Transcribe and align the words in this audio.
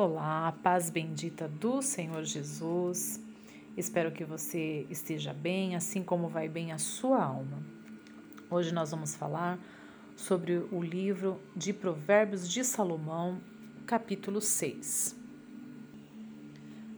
Olá, 0.00 0.56
paz 0.62 0.90
bendita 0.90 1.48
do 1.48 1.82
Senhor 1.82 2.22
Jesus. 2.22 3.20
Espero 3.76 4.12
que 4.12 4.24
você 4.24 4.86
esteja 4.88 5.32
bem, 5.32 5.74
assim 5.74 6.04
como 6.04 6.28
vai 6.28 6.48
bem 6.48 6.70
a 6.70 6.78
sua 6.78 7.20
alma. 7.20 7.60
Hoje 8.48 8.72
nós 8.72 8.92
vamos 8.92 9.16
falar 9.16 9.58
sobre 10.14 10.58
o 10.70 10.80
livro 10.80 11.40
de 11.56 11.72
Provérbios 11.72 12.48
de 12.48 12.62
Salomão, 12.62 13.40
capítulo 13.86 14.40
6. 14.40 15.16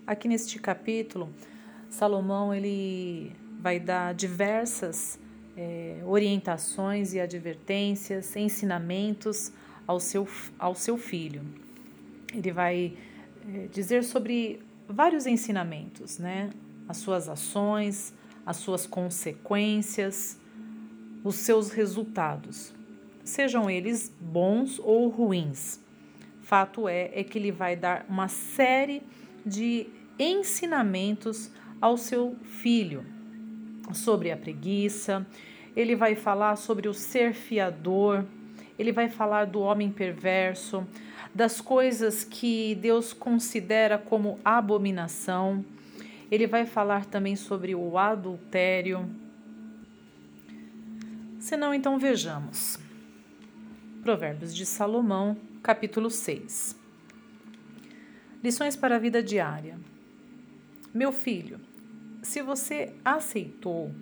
Aqui 0.07 0.29
neste 0.29 0.59
capítulo, 0.59 1.33
Salomão 1.89 2.53
ele 2.53 3.35
vai 3.61 3.81
dar 3.81 4.13
diversas 4.13 5.19
é, 5.57 6.03
orientações 6.05 7.15
e 7.15 7.21
advertências, 7.21 8.37
ensinamentos 8.37 9.51
ao 9.87 9.99
seu, 9.99 10.29
ao 10.59 10.75
seu 10.75 10.99
filho 10.99 11.70
ele 12.35 12.53
vai 12.53 12.97
é, 13.49 13.67
dizer 13.69 14.05
sobre 14.05 14.61
vários 14.89 15.27
ensinamentos, 15.27 16.19
né? 16.19 16.51
As 16.89 16.99
suas 16.99 17.29
ações, 17.29 18.13
as 18.45 18.57
suas 18.57 18.87
consequências, 18.87 20.39
os 21.23 21.37
seus 21.37 21.71
resultados, 21.71 22.73
sejam 23.23 23.71
eles 23.71 24.13
bons 24.21 24.79
ou 24.79 25.09
ruins. 25.09 25.81
Fato 26.43 26.89
é, 26.89 27.11
é 27.15 27.23
que 27.23 27.39
ele 27.39 27.53
vai 27.53 27.77
dar 27.77 28.05
uma 28.09 28.29
série 28.29 29.03
de 29.45 29.87
ensinamentos 30.19 31.51
ao 31.81 31.97
seu 31.97 32.37
filho 32.43 33.05
sobre 33.93 34.31
a 34.31 34.37
preguiça, 34.37 35.27
ele 35.75 35.95
vai 35.95 36.15
falar 36.15 36.57
sobre 36.57 36.89
o 36.89 36.95
ser 36.95 37.33
fiador, 37.33 38.25
ele 38.81 38.93
vai 38.93 39.11
falar 39.11 39.45
do 39.45 39.61
homem 39.61 39.93
perverso, 39.93 40.87
das 41.35 41.61
coisas 41.61 42.25
que 42.25 42.75
Deus 42.77 43.13
considera 43.13 43.99
como 43.99 44.41
abominação. 44.43 45.63
Ele 46.31 46.47
vai 46.47 46.65
falar 46.65 47.05
também 47.05 47.37
sobre 47.37 47.75
o 47.75 47.99
adultério. 47.99 49.07
Senão, 51.39 51.75
então 51.75 51.99
vejamos. 51.99 52.79
Provérbios 54.03 54.57
de 54.57 54.65
Salomão, 54.65 55.37
capítulo 55.63 56.09
6. 56.09 56.75
Lições 58.43 58.77
para 58.77 58.97
a 58.97 58.99
vida 58.99 59.23
diária. 59.23 59.79
Meu 60.95 61.13
filho, 61.13 61.61
se 62.23 62.41
você 62.41 62.95
aceitou 63.05 63.93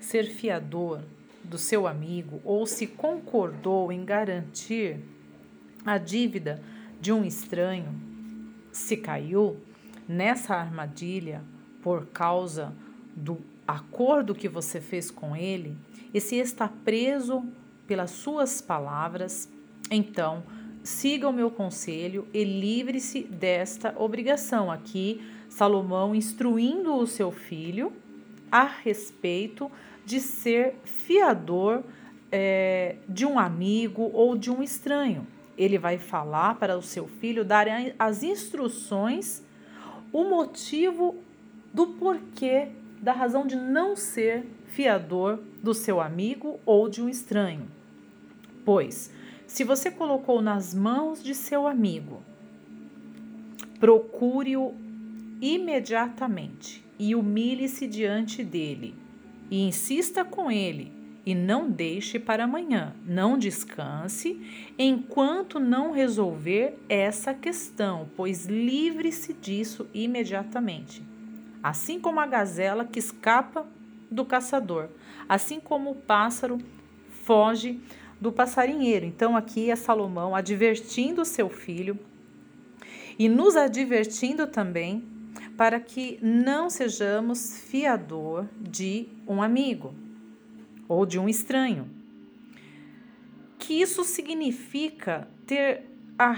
ser 0.00 0.24
fiador 0.24 1.02
do 1.44 1.58
seu 1.58 1.86
amigo 1.86 2.40
ou 2.44 2.66
se 2.66 2.86
concordou 2.86 3.92
em 3.92 4.04
garantir 4.04 5.00
a 5.84 5.98
dívida 5.98 6.62
de 7.00 7.12
um 7.12 7.24
estranho, 7.24 7.94
se 8.70 8.96
caiu 8.96 9.58
nessa 10.08 10.54
armadilha 10.54 11.42
por 11.82 12.06
causa 12.06 12.72
do 13.14 13.38
acordo 13.66 14.34
que 14.34 14.48
você 14.48 14.80
fez 14.80 15.10
com 15.10 15.36
ele 15.36 15.76
e 16.14 16.20
se 16.20 16.36
está 16.36 16.68
preso 16.68 17.44
pelas 17.86 18.10
suas 18.10 18.60
palavras, 18.60 19.48
então 19.90 20.42
siga 20.82 21.28
o 21.28 21.32
meu 21.32 21.50
conselho 21.50 22.26
e 22.32 22.44
livre-se 22.44 23.22
desta 23.22 23.94
obrigação. 23.98 24.70
Aqui, 24.70 25.20
Salomão 25.48 26.14
instruindo 26.14 26.94
o 26.94 27.06
seu 27.06 27.30
filho 27.30 27.92
a 28.50 28.64
respeito 28.64 29.70
de 30.04 30.20
ser 30.20 30.74
fiador 30.84 31.82
é, 32.30 32.96
de 33.08 33.26
um 33.26 33.38
amigo 33.38 34.10
ou 34.12 34.36
de 34.36 34.50
um 34.50 34.62
estranho 34.62 35.26
ele 35.56 35.78
vai 35.78 35.98
falar 35.98 36.56
para 36.56 36.76
o 36.76 36.82
seu 36.82 37.06
filho 37.06 37.44
dar 37.44 37.66
as 37.98 38.22
instruções, 38.22 39.42
o 40.12 40.24
motivo 40.24 41.16
do 41.72 41.88
porquê, 41.88 42.68
da 43.00 43.12
razão 43.12 43.46
de 43.46 43.56
não 43.56 43.96
ser 43.96 44.46
fiador 44.68 45.38
do 45.62 45.74
seu 45.74 46.00
amigo 46.00 46.58
ou 46.64 46.88
de 46.88 47.02
um 47.02 47.08
estranho. 47.08 47.68
Pois, 48.64 49.12
se 49.46 49.64
você 49.64 49.90
colocou 49.90 50.40
nas 50.40 50.74
mãos 50.74 51.22
de 51.22 51.34
seu 51.34 51.66
amigo, 51.66 52.22
procure-o 53.78 54.74
imediatamente 55.40 56.84
e 56.98 57.14
humilhe-se 57.14 57.86
diante 57.86 58.44
dele 58.44 58.94
e 59.52 59.60
insista 59.60 60.24
com 60.24 60.50
ele 60.50 60.90
e 61.26 61.34
não 61.34 61.70
deixe 61.70 62.18
para 62.18 62.44
amanhã. 62.44 62.96
Não 63.04 63.36
descanse 63.36 64.40
enquanto 64.78 65.60
não 65.60 65.92
resolver 65.92 66.78
essa 66.88 67.34
questão, 67.34 68.08
pois 68.16 68.46
livre-se 68.46 69.34
disso 69.34 69.86
imediatamente. 69.92 71.02
Assim 71.62 72.00
como 72.00 72.18
a 72.18 72.26
gazela 72.26 72.86
que 72.86 72.98
escapa 72.98 73.66
do 74.10 74.24
caçador, 74.24 74.88
assim 75.28 75.60
como 75.60 75.90
o 75.90 75.96
pássaro 75.96 76.56
foge 77.10 77.78
do 78.18 78.32
passarinheiro. 78.32 79.04
Então, 79.04 79.36
aqui 79.36 79.70
é 79.70 79.76
Salomão 79.76 80.34
advertindo 80.34 81.26
seu 81.26 81.50
filho 81.50 81.98
e 83.18 83.28
nos 83.28 83.54
advertindo 83.54 84.46
também 84.46 85.11
para 85.62 85.78
que 85.78 86.18
não 86.20 86.68
sejamos 86.68 87.56
fiador 87.56 88.48
de 88.60 89.06
um 89.28 89.40
amigo 89.40 89.94
ou 90.88 91.06
de 91.06 91.20
um 91.20 91.28
estranho. 91.28 91.88
Que 93.60 93.74
isso 93.74 94.02
significa 94.02 95.28
ter 95.46 95.84
a, 96.18 96.34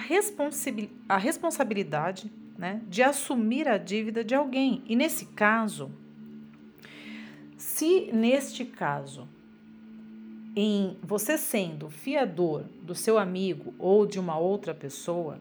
a 1.08 1.16
responsabilidade 1.16 2.30
né, 2.58 2.82
de 2.86 3.02
assumir 3.02 3.66
a 3.66 3.78
dívida 3.78 4.22
de 4.22 4.34
alguém. 4.34 4.84
E 4.86 4.94
nesse 4.94 5.24
caso, 5.24 5.90
se 7.56 8.12
neste 8.12 8.66
caso, 8.66 9.26
em 10.54 10.98
você 11.02 11.38
sendo 11.38 11.88
fiador 11.88 12.64
do 12.82 12.94
seu 12.94 13.16
amigo 13.16 13.74
ou 13.78 14.04
de 14.04 14.20
uma 14.20 14.36
outra 14.36 14.74
pessoa, 14.74 15.40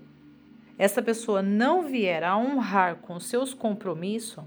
essa 0.78 1.02
pessoa 1.02 1.42
não 1.42 1.84
vier 1.84 2.24
a 2.24 2.38
honrar 2.38 2.98
com 2.98 3.20
seus 3.20 3.54
compromissos, 3.54 4.44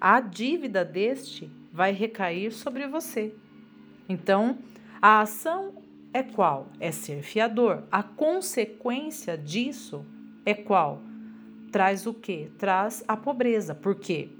a 0.00 0.20
dívida 0.20 0.84
deste 0.84 1.50
vai 1.72 1.92
recair 1.92 2.52
sobre 2.52 2.86
você. 2.86 3.34
Então, 4.08 4.58
a 5.00 5.20
ação 5.20 5.74
é 6.12 6.22
qual? 6.22 6.68
É 6.80 6.90
ser 6.90 7.22
fiador. 7.22 7.82
A 7.90 8.02
consequência 8.02 9.36
disso 9.36 10.04
é 10.44 10.54
qual? 10.54 11.02
Traz 11.70 12.06
o 12.06 12.14
quê? 12.14 12.50
Traz 12.56 13.04
a 13.06 13.16
pobreza. 13.16 13.74
Por 13.74 13.96
quê? 13.96 14.30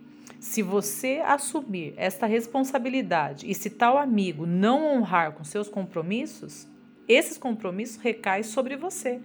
Se 0.41 0.63
você 0.63 1.23
assumir 1.25 1.95
esta 1.97 2.27
responsabilidade 2.27 3.51
e 3.51 3.55
se 3.55 3.69
tal 3.71 3.99
amigo 3.99 4.47
não 4.47 4.87
honrar 4.87 5.33
com 5.33 5.45
seus 5.45 5.69
compromissos, 5.69 6.67
esses 7.09 7.37
compromissos 7.37 7.97
recaem 7.97 8.43
sobre 8.43 8.77
você. 8.77 9.21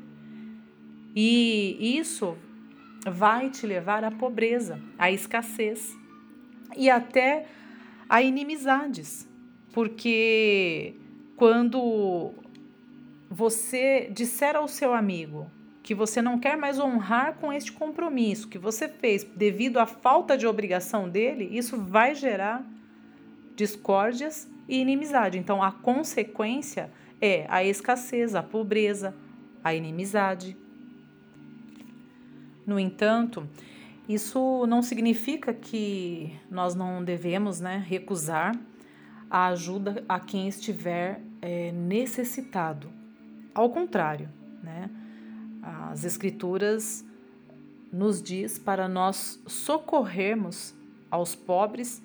E 1.16 1.98
isso 1.98 2.38
vai 3.06 3.50
te 3.50 3.66
levar 3.66 4.04
à 4.04 4.12
pobreza, 4.12 4.80
à 4.98 5.12
escassez 5.12 5.96
e 6.78 6.90
até 6.90 7.48
a 8.08 8.22
inimizades. 8.22 9.28
Porque 9.74 10.96
quando 11.36 12.34
você 13.30 14.10
disser 14.12 14.56
ao 14.56 14.68
seu 14.68 14.94
amigo 14.94 15.50
que 15.82 15.96
você 15.96 16.22
não 16.22 16.38
quer 16.38 16.56
mais 16.56 16.80
honrar 16.80 17.36
com 17.36 17.52
este 17.52 17.72
compromisso 17.72 18.48
que 18.48 18.58
você 18.58 18.88
fez 18.88 19.24
devido 19.24 19.78
à 19.78 19.86
falta 19.86 20.38
de 20.38 20.46
obrigação 20.46 21.10
dele, 21.10 21.50
isso 21.52 21.78
vai 21.78 22.14
gerar 22.14 22.64
discórdias 23.56 24.48
e 24.68 24.80
inimizade. 24.80 25.38
Então, 25.38 25.62
a 25.62 25.72
consequência 25.72 26.92
é 27.20 27.46
a 27.50 27.64
escassez, 27.64 28.36
a 28.36 28.44
pobreza, 28.44 29.16
a 29.64 29.74
inimizade. 29.74 30.56
No 32.72 32.80
entanto, 32.80 33.46
isso 34.08 34.66
não 34.66 34.82
significa 34.82 35.54
que 35.54 36.34
nós 36.50 36.74
não 36.74 37.04
devemos 37.04 37.60
né, 37.60 37.84
recusar 37.86 38.58
a 39.30 39.48
ajuda 39.48 40.06
a 40.08 40.22
quem 40.22 40.48
estiver 40.48 41.22
é, 41.42 41.74
necessitado. 41.74 42.90
Ao 43.54 43.70
contrário, 43.70 44.30
né? 44.64 44.90
as 45.62 46.06
Escrituras 46.06 47.06
nos 47.92 48.24
diz 48.24 48.58
para 48.58 48.88
nós 48.88 49.44
socorrermos 49.46 50.74
aos 51.10 51.36
pobres, 51.36 52.02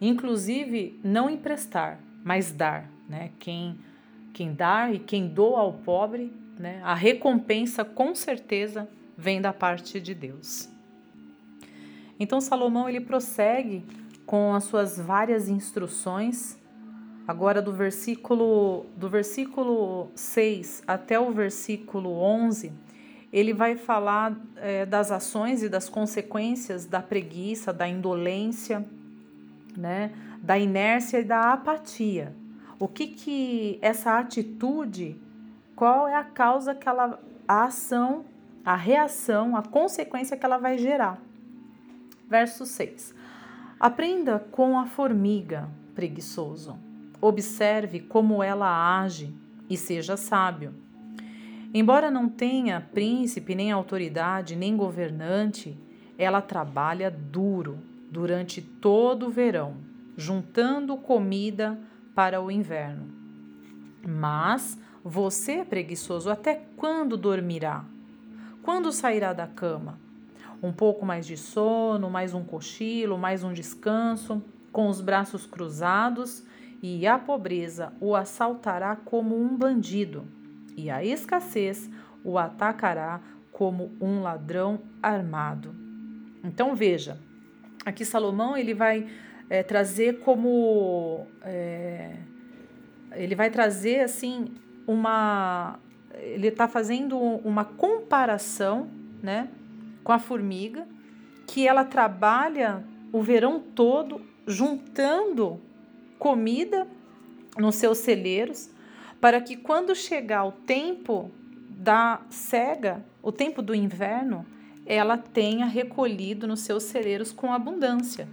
inclusive 0.00 0.98
não 1.04 1.30
emprestar, 1.30 2.00
mas 2.24 2.50
dar. 2.50 2.90
Né? 3.08 3.30
Quem, 3.38 3.78
quem 4.32 4.52
dá 4.52 4.90
e 4.90 4.98
quem 4.98 5.28
doa 5.28 5.60
ao 5.60 5.74
pobre, 5.74 6.32
né? 6.58 6.80
a 6.82 6.92
recompensa 6.92 7.84
com 7.84 8.16
certeza 8.16 8.88
vem 9.18 9.42
da 9.42 9.52
parte 9.52 10.00
de 10.00 10.14
Deus. 10.14 10.70
Então 12.18 12.40
Salomão 12.40 12.88
ele 12.88 13.00
prossegue 13.00 13.84
com 14.24 14.54
as 14.54 14.64
suas 14.64 14.98
várias 14.98 15.48
instruções 15.50 16.58
Agora 17.28 17.60
do 17.60 17.74
versículo 17.74 18.86
do 18.96 19.06
versículo 19.06 20.10
6 20.14 20.82
até 20.86 21.20
o 21.20 21.30
versículo 21.30 22.10
11, 22.10 22.72
ele 23.30 23.52
vai 23.52 23.76
falar 23.76 24.34
é, 24.56 24.86
das 24.86 25.12
ações 25.12 25.62
e 25.62 25.68
das 25.68 25.90
consequências 25.90 26.86
da 26.86 27.02
preguiça, 27.02 27.70
da 27.70 27.86
indolência, 27.86 28.82
né, 29.76 30.10
da 30.40 30.58
inércia 30.58 31.18
e 31.18 31.24
da 31.24 31.52
apatia. 31.52 32.34
O 32.78 32.88
que 32.88 33.08
que 33.08 33.78
essa 33.82 34.18
atitude, 34.18 35.14
qual 35.76 36.08
é 36.08 36.14
a 36.14 36.24
causa 36.24 36.74
que 36.74 36.88
ela, 36.88 37.22
a 37.46 37.64
ação, 37.64 38.24
a 38.68 38.76
reação, 38.76 39.56
a 39.56 39.62
consequência 39.62 40.36
que 40.36 40.44
ela 40.44 40.58
vai 40.58 40.76
gerar? 40.76 41.18
Verso 42.28 42.66
6. 42.66 43.14
Aprenda 43.80 44.38
com 44.38 44.78
a 44.78 44.84
formiga, 44.84 45.70
preguiçoso. 45.94 46.78
Observe 47.18 48.00
como 48.00 48.42
ela 48.42 49.00
age 49.00 49.34
e 49.70 49.76
seja 49.78 50.18
sábio. 50.18 50.74
Embora 51.72 52.10
não 52.10 52.28
tenha 52.28 52.86
príncipe, 52.92 53.54
nem 53.54 53.72
autoridade, 53.72 54.54
nem 54.54 54.76
governante, 54.76 55.74
ela 56.18 56.42
trabalha 56.42 57.10
duro 57.10 57.78
durante 58.10 58.60
todo 58.60 59.28
o 59.28 59.30
verão, 59.30 59.78
juntando 60.14 60.94
comida 60.98 61.80
para 62.14 62.38
o 62.38 62.50
inverno. 62.50 63.08
Mas 64.06 64.78
você, 65.02 65.64
preguiçoso, 65.64 66.28
até 66.28 66.66
quando 66.76 67.16
dormirá? 67.16 67.82
Quando 68.68 68.92
sairá 68.92 69.32
da 69.32 69.46
cama? 69.46 69.98
Um 70.62 70.74
pouco 70.74 71.06
mais 71.06 71.26
de 71.26 71.38
sono, 71.38 72.10
mais 72.10 72.34
um 72.34 72.44
cochilo, 72.44 73.16
mais 73.16 73.42
um 73.42 73.50
descanso, 73.50 74.44
com 74.70 74.88
os 74.88 75.00
braços 75.00 75.46
cruzados, 75.46 76.44
e 76.82 77.06
a 77.06 77.18
pobreza 77.18 77.94
o 77.98 78.14
assaltará 78.14 78.94
como 78.94 79.40
um 79.40 79.56
bandido 79.56 80.26
e 80.76 80.90
a 80.90 81.02
escassez 81.02 81.88
o 82.22 82.36
atacará 82.36 83.22
como 83.50 83.90
um 83.98 84.20
ladrão 84.20 84.80
armado. 85.02 85.74
Então 86.44 86.76
veja, 86.76 87.18
aqui 87.86 88.04
Salomão 88.04 88.54
ele 88.54 88.74
vai 88.74 89.08
é, 89.48 89.62
trazer 89.62 90.18
como 90.18 91.26
é, 91.40 92.16
ele 93.12 93.34
vai 93.34 93.48
trazer 93.48 94.00
assim 94.00 94.52
uma 94.86 95.78
ele 96.14 96.48
está 96.48 96.66
fazendo 96.66 97.18
uma 97.18 97.64
comparação, 97.64 98.88
né, 99.22 99.48
com 100.02 100.12
a 100.12 100.18
formiga 100.18 100.86
que 101.46 101.66
ela 101.66 101.84
trabalha 101.84 102.84
o 103.12 103.22
verão 103.22 103.58
todo 103.58 104.20
juntando 104.46 105.60
comida 106.18 106.86
nos 107.56 107.76
seus 107.76 107.98
celeiros 107.98 108.70
para 109.20 109.40
que 109.40 109.56
quando 109.56 109.94
chegar 109.94 110.44
o 110.44 110.52
tempo 110.52 111.30
da 111.70 112.20
cega, 112.30 113.04
o 113.22 113.32
tempo 113.32 113.62
do 113.62 113.74
inverno, 113.74 114.44
ela 114.86 115.16
tenha 115.16 115.66
recolhido 115.66 116.46
nos 116.46 116.60
seus 116.60 116.84
celeiros 116.84 117.32
com 117.32 117.52
abundância. 117.52 118.28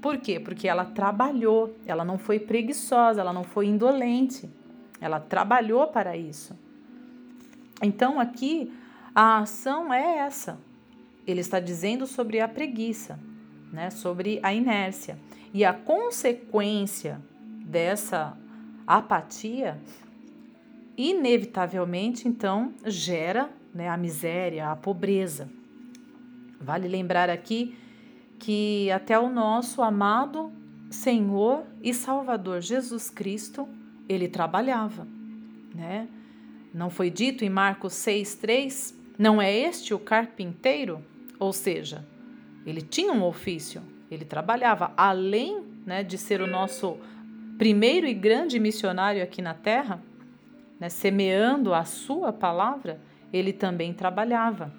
Por 0.00 0.18
quê? 0.18 0.40
Porque 0.40 0.66
ela 0.66 0.84
trabalhou, 0.84 1.76
ela 1.86 2.04
não 2.04 2.18
foi 2.18 2.38
preguiçosa, 2.38 3.20
ela 3.20 3.32
não 3.32 3.44
foi 3.44 3.66
indolente, 3.66 4.50
ela 5.02 5.18
trabalhou 5.18 5.88
para 5.88 6.16
isso. 6.16 6.56
Então 7.82 8.20
aqui 8.20 8.72
a 9.12 9.38
ação 9.38 9.92
é 9.92 10.18
essa. 10.18 10.58
Ele 11.26 11.40
está 11.40 11.58
dizendo 11.58 12.06
sobre 12.06 12.40
a 12.40 12.46
preguiça, 12.46 13.18
né? 13.72 13.90
sobre 13.90 14.38
a 14.44 14.54
inércia. 14.54 15.18
E 15.52 15.64
a 15.64 15.74
consequência 15.74 17.20
dessa 17.66 18.36
apatia, 18.86 19.78
inevitavelmente, 20.96 22.28
então, 22.28 22.72
gera 22.86 23.50
né, 23.74 23.88
a 23.88 23.96
miséria, 23.96 24.70
a 24.70 24.76
pobreza. 24.76 25.50
Vale 26.60 26.86
lembrar 26.88 27.28
aqui 27.28 27.76
que 28.38 28.90
até 28.90 29.18
o 29.18 29.28
nosso 29.28 29.82
amado 29.82 30.50
Senhor 30.90 31.64
e 31.82 31.92
Salvador 31.92 32.60
Jesus 32.60 33.10
Cristo, 33.10 33.68
ele 34.08 34.28
trabalhava, 34.28 35.06
né? 35.74 36.08
Não 36.72 36.88
foi 36.90 37.10
dito 37.10 37.44
em 37.44 37.50
Marcos 37.50 37.92
6:3, 37.94 38.94
não 39.18 39.40
é 39.40 39.52
este 39.52 39.92
o 39.92 39.98
carpinteiro? 39.98 41.02
Ou 41.38 41.52
seja, 41.52 42.04
ele 42.64 42.80
tinha 42.80 43.12
um 43.12 43.22
ofício, 43.22 43.82
ele 44.10 44.24
trabalhava 44.24 44.92
além, 44.96 45.62
né, 45.84 46.02
de 46.02 46.16
ser 46.16 46.40
o 46.40 46.46
nosso 46.46 46.96
primeiro 47.58 48.06
e 48.06 48.14
grande 48.14 48.58
missionário 48.58 49.22
aqui 49.22 49.42
na 49.42 49.54
terra, 49.54 50.02
né, 50.78 50.88
semeando 50.88 51.74
a 51.74 51.84
sua 51.84 52.32
palavra, 52.32 53.00
ele 53.32 53.52
também 53.52 53.92
trabalhava. 53.92 54.72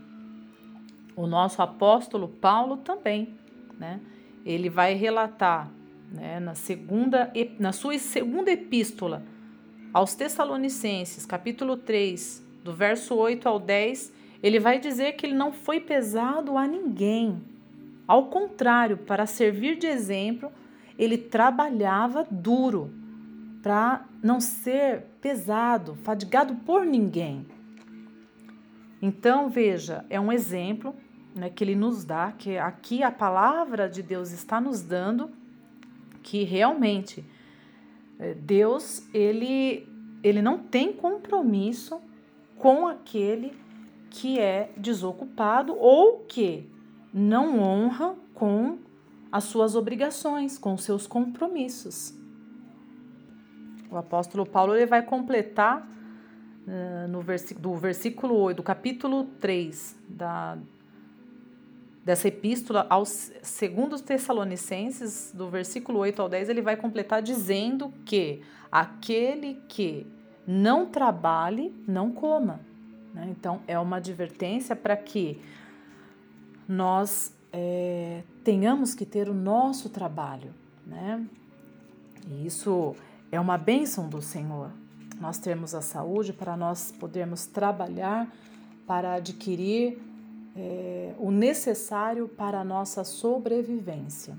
O 1.15 1.27
nosso 1.27 1.61
apóstolo 1.61 2.27
Paulo 2.27 2.77
também, 2.77 3.35
né? 3.79 3.99
Ele 4.45 4.69
vai 4.69 4.93
relatar, 4.93 5.69
né, 6.13 6.39
na 6.39 6.53
segunda 6.53 7.33
na 7.59 7.71
sua 7.71 7.97
segunda 7.97 8.51
epístola 8.51 9.23
aos 9.91 10.13
Tessalonicenses, 10.15 11.25
capítulo 11.25 11.75
3, 11.75 12.43
do 12.63 12.73
verso 12.73 13.15
8 13.15 13.47
ao 13.49 13.59
10, 13.59 14.13
ele 14.41 14.59
vai 14.59 14.79
dizer 14.79 15.13
que 15.13 15.25
ele 15.25 15.35
não 15.35 15.51
foi 15.51 15.79
pesado 15.79 16.57
a 16.57 16.65
ninguém. 16.65 17.41
Ao 18.07 18.25
contrário, 18.25 18.97
para 18.97 19.25
servir 19.25 19.77
de 19.77 19.87
exemplo, 19.87 20.51
ele 20.97 21.17
trabalhava 21.17 22.27
duro 22.29 22.91
para 23.61 24.05
não 24.21 24.39
ser 24.39 25.03
pesado, 25.21 25.95
fadigado 26.03 26.55
por 26.65 26.85
ninguém. 26.85 27.45
Então, 29.01 29.49
veja, 29.49 30.05
é 30.09 30.19
um 30.19 30.31
exemplo 30.31 30.95
né, 31.35 31.49
que 31.49 31.63
ele 31.63 31.75
nos 31.75 32.03
dá, 32.03 32.31
que 32.31 32.57
aqui 32.57 33.03
a 33.03 33.11
palavra 33.11 33.87
de 33.87 34.01
Deus 34.01 34.31
está 34.31 34.59
nos 34.59 34.81
dando 34.81 35.29
que 36.23 36.43
realmente 36.43 37.23
é, 38.17 38.33
Deus 38.33 39.07
ele, 39.13 39.87
ele 40.23 40.41
não 40.41 40.57
tem 40.57 40.93
compromisso 40.93 42.01
com 42.57 42.87
aquele 42.87 43.53
que 44.09 44.39
é 44.39 44.71
desocupado 44.77 45.75
ou 45.77 46.19
que 46.19 46.69
não 47.13 47.59
honra 47.59 48.15
com 48.33 48.77
as 49.31 49.43
suas 49.45 49.75
obrigações, 49.75 50.57
com 50.57 50.77
seus 50.77 51.05
compromissos. 51.07 52.13
O 53.89 53.97
apóstolo 53.97 54.45
Paulo 54.45 54.75
ele 54.75 54.85
vai 54.85 55.03
completar 55.03 55.81
uh, 55.81 57.07
no 57.07 57.23
do 57.59 57.75
versículo 57.75 58.35
8, 58.35 58.57
do 58.57 58.63
capítulo 58.63 59.25
3 59.39 59.95
da, 60.07 60.57
dessa 62.03 62.27
epístola 62.27 62.85
aos 62.89 63.31
segundos 63.41 64.01
Tessalonicenses, 64.01 65.31
do 65.33 65.49
versículo 65.49 65.99
8 65.99 66.21
ao 66.21 66.29
10, 66.29 66.49
ele 66.49 66.61
vai 66.61 66.75
completar 66.75 67.21
dizendo 67.21 67.93
que 68.05 68.41
aquele 68.71 69.61
que 69.69 70.05
não 70.45 70.85
trabalhe, 70.85 71.73
não 71.87 72.11
coma. 72.11 72.59
Né? 73.13 73.27
Então, 73.29 73.61
é 73.67 73.79
uma 73.79 73.97
advertência 73.97 74.75
para 74.75 74.97
que 74.97 75.39
nós 76.67 77.33
é, 77.51 78.23
tenhamos 78.43 78.93
que 78.93 79.05
ter 79.05 79.29
o 79.29 79.33
nosso 79.33 79.89
trabalho, 79.89 80.51
né? 80.85 81.23
E 82.27 82.45
isso 82.45 82.95
é 83.31 83.39
uma 83.39 83.57
bênção 83.57 84.09
do 84.09 84.21
Senhor. 84.21 84.71
Nós 85.19 85.37
termos 85.37 85.75
a 85.75 85.81
saúde 85.81 86.33
para 86.33 86.57
nós 86.57 86.91
podermos 86.91 87.45
trabalhar 87.45 88.27
para 88.87 89.13
adquirir 89.13 90.01
é, 90.55 91.13
o 91.17 91.31
necessário 91.31 92.27
para 92.27 92.59
a 92.59 92.63
nossa 92.63 93.03
sobrevivência. 93.03 94.37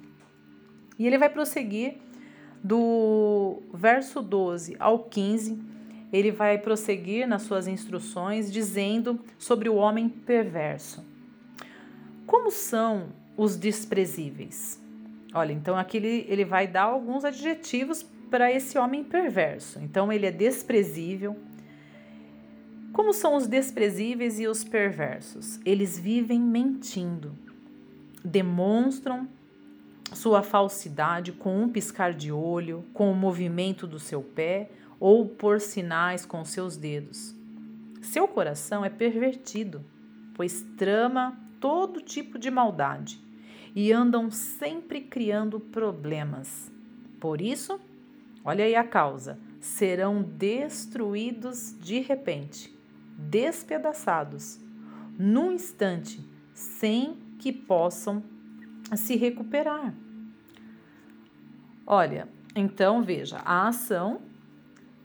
E 0.99 1.07
ele 1.07 1.19
vai 1.19 1.29
prosseguir 1.29 1.97
do 2.63 3.63
verso 3.73 4.23
12 4.23 4.77
ao 4.79 5.01
15, 5.01 5.59
ele 6.13 6.31
vai 6.31 6.57
prosseguir 6.57 7.27
nas 7.27 7.43
suas 7.43 7.67
instruções 7.67 8.51
dizendo 8.53 9.21
sobre 9.39 9.69
o 9.69 9.75
homem 9.75 10.09
perverso. 10.09 11.05
Como 12.27 12.51
são 12.51 13.09
os 13.37 13.57
desprezíveis? 13.57 14.81
Olha, 15.35 15.53
então 15.53 15.77
aqui 15.77 15.97
ele, 15.97 16.25
ele 16.29 16.45
vai 16.45 16.67
dar 16.67 16.85
alguns 16.85 17.25
adjetivos 17.25 18.07
para 18.31 18.51
esse 18.51 18.79
homem 18.79 19.03
perverso. 19.05 19.79
Então 19.81 20.13
ele 20.13 20.27
é 20.27 20.31
desprezível. 20.31 21.37
Como 22.95 23.13
são 23.13 23.35
os 23.35 23.49
desprezíveis 23.49 24.39
e 24.39 24.47
os 24.47 24.63
perversos? 24.63 25.59
Eles 25.65 25.99
vivem 25.99 26.41
mentindo, 26.41 27.37
demonstram 28.25 29.27
sua 30.13 30.45
falsidade 30.45 31.33
com 31.33 31.61
um 31.61 31.69
piscar 31.69 32.15
de 32.15 32.31
olho, 32.31 32.85
com 32.95 33.11
o 33.11 33.17
movimento 33.17 33.85
do 33.85 33.99
seu 33.99 34.23
pé 34.23 34.71
ou 35.01 35.27
por 35.27 35.61
sinais 35.61 36.25
com 36.25 36.45
seus 36.45 36.77
dedos. 36.77 37.35
Seu 38.01 38.29
coração 38.29 38.85
é 38.85 38.89
pervertido, 38.89 39.85
pois 40.33 40.65
trama 40.77 41.37
todo 41.59 42.01
tipo 42.01 42.39
de 42.39 42.49
maldade 42.49 43.21
e 43.75 43.93
andam 43.93 44.31
sempre 44.31 45.01
criando 45.01 45.59
problemas. 45.59 46.71
Por 47.19 47.41
isso, 47.41 47.81
olha 48.45 48.65
aí 48.65 48.77
a 48.77 48.85
causa: 48.85 49.37
serão 49.61 50.23
destruídos 50.23 51.75
de 51.81 51.99
repente. 51.99 52.74
Despedaçados 53.17 54.61
num 55.19 55.53
instante, 55.53 56.21
sem 56.53 57.17
que 57.39 57.53
possam 57.53 58.23
se 58.97 59.17
recuperar. 59.17 59.95
Olha, 61.87 62.29
então 62.55 63.03
veja, 63.03 63.39
a 63.45 63.69
ação 63.69 64.23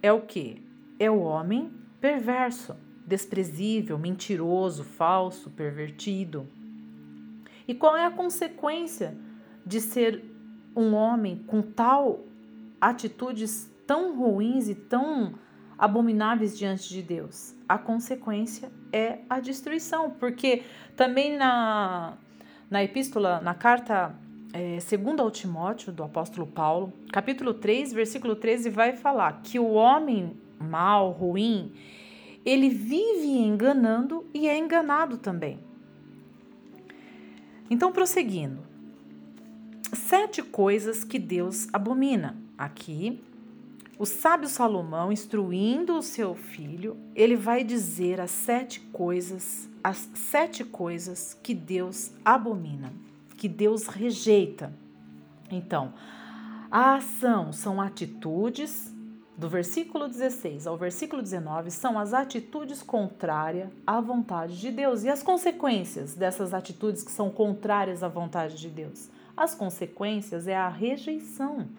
é 0.02 0.12
o 0.12 0.22
que? 0.22 0.64
É 0.98 1.10
o 1.10 1.20
homem 1.20 1.72
perverso, 2.00 2.76
desprezível, 3.06 3.98
mentiroso, 3.98 4.84
falso, 4.84 5.50
pervertido. 5.50 6.48
E 7.68 7.74
qual 7.74 7.96
é 7.96 8.06
a 8.06 8.12
consequência 8.12 9.16
de 9.66 9.80
ser 9.82 10.24
um 10.76 10.94
homem 10.94 11.44
com 11.46 11.62
tal 11.62 12.26
atitudes 12.80 13.70
tão 13.86 14.16
ruins 14.16 14.70
e 14.70 14.76
tão 14.76 15.34
abomináveis 15.80 16.58
diante 16.58 16.90
de 16.90 17.02
Deus? 17.02 17.56
A 17.68 17.78
consequência 17.78 18.72
é 18.92 19.20
a 19.30 19.40
destruição, 19.40 20.12
porque 20.12 20.64
também 20.96 21.38
na, 21.38 22.18
na 22.70 22.84
epístola, 22.84 23.40
na 23.42 23.54
carta 23.56 24.16
é, 24.52 24.80
segundo 24.80 25.22
ao 25.22 25.30
Timóteo, 25.30 25.92
do 25.92 26.04
apóstolo 26.04 26.48
Paulo, 26.48 26.92
capítulo 27.12 27.54
3, 27.54 27.94
versículo 27.94 28.36
13, 28.36 28.70
vai 28.70 28.96
falar 28.96 29.42
que 29.44 29.60
o 29.60 29.70
homem 29.72 30.36
mau, 30.60 31.12
ruim, 31.12 31.72
ele 32.46 32.70
vive 32.70 33.38
enganando 33.38 34.26
e 34.34 34.48
é 34.48 34.58
enganado 34.58 35.18
também. 35.18 35.60
Então, 37.70 37.92
prosseguindo. 37.92 38.68
Sete 39.94 40.42
coisas 40.42 41.04
que 41.04 41.20
Deus 41.20 41.68
abomina. 41.72 42.36
Aqui, 42.58 43.22
o 44.00 44.06
sábio 44.06 44.50
Salomão, 44.50 45.12
instruindo 45.12 45.96
o 45.96 46.02
seu 46.02 46.34
filho, 46.34 46.98
ele 47.14 47.36
vai 47.36 47.64
dizer 47.64 48.20
as 48.20 48.32
sete 48.32 48.80
coisas, 48.80 49.70
as 49.84 50.10
sete 50.16 50.64
coisas 50.64 51.38
que 51.44 51.54
Deus 51.54 52.12
abomina 52.26 52.92
que 53.40 53.48
Deus 53.48 53.88
rejeita. 53.88 54.72
Então, 55.50 55.94
a 56.70 56.96
ação 56.96 57.54
são 57.54 57.82
atitudes, 57.82 58.94
do 59.38 59.48
versículo 59.48 60.10
16 60.10 60.68
ao 60.68 60.78
versículo 60.78 61.22
19, 61.22 61.72
são 61.72 61.98
as 61.98 62.14
atitudes 62.14 62.84
contrárias 62.84 63.70
à 63.88 64.02
vontade 64.02 64.60
de 64.60 64.70
Deus. 64.70 65.06
E 65.06 65.10
as 65.10 65.24
consequências 65.24 66.14
dessas 66.14 66.54
atitudes 66.54 67.02
que 67.02 67.12
são 67.12 67.32
contrárias 67.32 68.04
à 68.04 68.10
vontade 68.10 68.58
de 68.58 68.70
Deus? 68.70 69.10
As 69.38 69.56
consequências 69.56 70.46
é 70.46 70.58
a 70.58 70.68
rejeição 70.68 71.70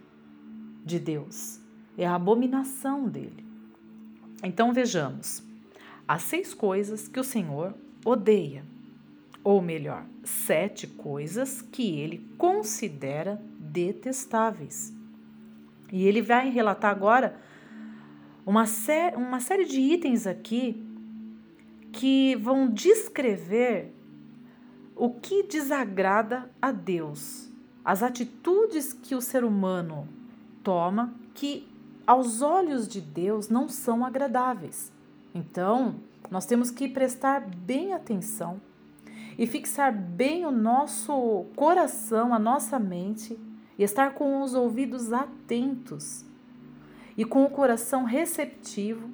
de 0.83 0.99
Deus, 0.99 1.61
é 2.03 2.07
a 2.07 2.15
abominação 2.15 3.07
dele. 3.07 3.45
Então 4.43 4.73
vejamos, 4.73 5.43
há 6.09 6.19
seis 6.19 6.55
coisas 6.55 7.07
que 7.07 7.21
o 7.21 7.25
Senhor 7.25 7.75
odeia 8.05 8.65
ou 9.43 9.61
melhor, 9.63 10.05
sete 10.23 10.87
coisas 10.87 11.63
que 11.63 11.99
ele 11.99 12.27
considera 12.37 13.41
detestáveis. 13.59 14.95
E 15.93 16.07
ele 16.07 16.23
vai 16.23 16.51
relatar 16.51 16.91
agora 16.91 17.39
uma, 18.47 18.67
sé 18.67 19.15
uma 19.17 19.41
série 19.41 19.65
de 19.65 19.81
itens 19.81 20.27
aqui 20.27 20.83
que 21.93 22.37
vão 22.37 22.71
descrever 22.71 23.93
o 24.95 25.11
que 25.11 25.43
desagrada 25.43 26.51
a 26.61 26.71
Deus, 26.71 27.51
as 27.85 28.03
atitudes 28.03 28.93
que 28.93 29.15
o 29.15 29.21
ser 29.21 29.45
humano 29.45 30.07
toma 30.63 31.15
que 31.35 31.70
aos 32.11 32.43
olhos 32.43 32.89
de 32.89 33.01
Deus 33.01 33.49
não 33.49 33.69
são 33.69 34.05
agradáveis. 34.05 34.91
Então, 35.33 35.95
nós 36.29 36.45
temos 36.45 36.69
que 36.69 36.89
prestar 36.89 37.49
bem 37.49 37.95
atenção 37.95 38.61
e 39.39 39.47
fixar 39.47 39.97
bem 39.97 40.45
o 40.45 40.51
nosso 40.51 41.47
coração, 41.55 42.35
a 42.35 42.39
nossa 42.39 42.81
mente 42.81 43.39
e 43.79 43.85
estar 43.85 44.15
com 44.15 44.43
os 44.43 44.55
ouvidos 44.55 45.13
atentos 45.13 46.25
e 47.17 47.25
com 47.25 47.45
o 47.45 47.51
coração 47.51 48.03
receptivo 48.03 49.09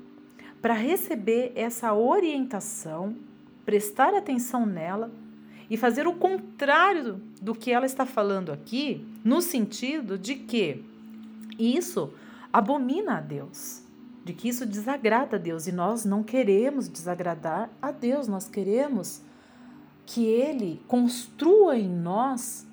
para 0.63 0.73
receber 0.73 1.53
essa 1.55 1.93
orientação, 1.93 3.15
prestar 3.67 4.15
atenção 4.15 4.65
nela 4.65 5.13
e 5.69 5.77
fazer 5.77 6.07
o 6.07 6.15
contrário 6.15 7.21
do 7.43 7.55
que 7.55 7.71
ela 7.71 7.85
está 7.85 8.07
falando 8.07 8.51
aqui, 8.51 9.07
no 9.23 9.43
sentido 9.43 10.17
de 10.17 10.35
que 10.35 10.83
isso 11.59 12.11
abomina 12.57 13.19
a 13.19 13.21
Deus, 13.21 13.83
de 14.25 14.33
que 14.33 14.49
isso 14.49 14.65
desagrada 14.65 15.37
a 15.37 15.39
Deus 15.39 15.67
e 15.67 15.73
nós 15.73 16.07
não 16.07 16.23
queremos 16.23 16.89
desagradar 16.89 17.69
a 17.83 17.91
Deus, 17.91 18.27
nós 18.27 18.49
queremos 18.49 19.21
que 20.07 20.25
Ele 20.25 20.81
construa 20.89 21.77
em 21.77 21.87
nós 21.87 22.67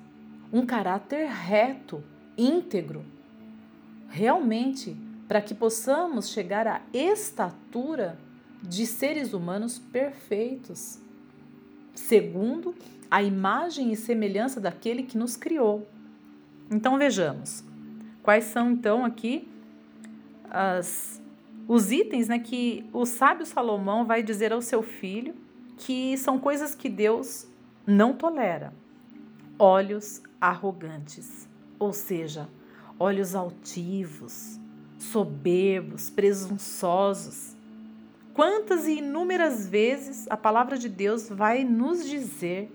um 0.50 0.64
caráter 0.64 1.28
reto, 1.28 2.02
íntegro, 2.38 3.04
realmente, 4.08 4.96
para 5.28 5.42
que 5.42 5.54
possamos 5.54 6.30
chegar 6.30 6.66
à 6.66 6.80
estatura 6.90 8.18
de 8.62 8.86
seres 8.86 9.34
humanos 9.34 9.78
perfeitos, 9.78 10.98
segundo 11.94 12.74
a 13.10 13.22
imagem 13.22 13.92
e 13.92 13.96
semelhança 13.96 14.62
daquele 14.62 15.02
que 15.02 15.18
nos 15.18 15.36
criou. 15.36 15.86
Então 16.70 16.96
vejamos, 16.96 17.62
quais 18.22 18.44
são 18.44 18.70
então 18.70 19.04
aqui 19.04 19.52
as, 20.54 21.20
os 21.66 21.90
itens 21.90 22.28
né, 22.28 22.38
que 22.38 22.86
o 22.92 23.04
sábio 23.04 23.44
Salomão 23.44 24.06
vai 24.06 24.22
dizer 24.22 24.52
ao 24.52 24.62
seu 24.62 24.82
filho 24.82 25.34
que 25.76 26.16
são 26.16 26.38
coisas 26.38 26.74
que 26.74 26.88
Deus 26.88 27.48
não 27.84 28.14
tolera. 28.14 28.72
Olhos 29.58 30.22
arrogantes, 30.40 31.48
ou 31.78 31.92
seja, 31.92 32.48
olhos 32.98 33.34
altivos, 33.34 34.60
soberbos, 34.96 36.08
presunçosos. 36.08 37.56
Quantas 38.32 38.86
e 38.86 38.98
inúmeras 38.98 39.66
vezes 39.68 40.26
a 40.28 40.36
palavra 40.36 40.78
de 40.78 40.88
Deus 40.88 41.28
vai 41.28 41.64
nos 41.64 42.08
dizer 42.08 42.70